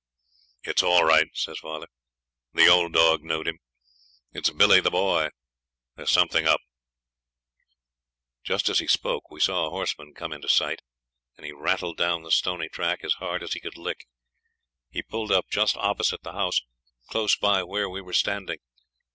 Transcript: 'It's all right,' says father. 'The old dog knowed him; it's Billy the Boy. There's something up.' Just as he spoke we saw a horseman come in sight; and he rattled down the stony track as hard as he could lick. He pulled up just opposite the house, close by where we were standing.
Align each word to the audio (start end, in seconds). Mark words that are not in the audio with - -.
'It's 0.63 0.81
all 0.81 1.03
right,' 1.03 1.29
says 1.35 1.59
father. 1.59 1.85
'The 2.53 2.67
old 2.67 2.91
dog 2.91 3.21
knowed 3.21 3.47
him; 3.47 3.59
it's 4.31 4.49
Billy 4.49 4.81
the 4.81 4.89
Boy. 4.89 5.29
There's 5.95 6.09
something 6.09 6.47
up.' 6.47 6.61
Just 8.43 8.67
as 8.67 8.79
he 8.79 8.87
spoke 8.87 9.29
we 9.29 9.39
saw 9.39 9.67
a 9.67 9.69
horseman 9.69 10.15
come 10.15 10.33
in 10.33 10.41
sight; 10.47 10.81
and 11.37 11.45
he 11.45 11.51
rattled 11.51 11.97
down 11.97 12.23
the 12.23 12.31
stony 12.31 12.67
track 12.67 13.03
as 13.03 13.13
hard 13.21 13.43
as 13.43 13.53
he 13.53 13.59
could 13.59 13.77
lick. 13.77 14.07
He 14.89 15.03
pulled 15.03 15.31
up 15.31 15.45
just 15.51 15.77
opposite 15.77 16.23
the 16.23 16.33
house, 16.33 16.63
close 17.11 17.35
by 17.35 17.61
where 17.61 17.87
we 17.87 18.01
were 18.01 18.13
standing. 18.13 18.57